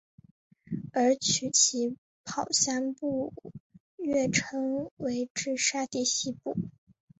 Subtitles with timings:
[0.93, 3.35] 而取其跑三步
[3.97, 6.57] 跃称之为沙蒂希步。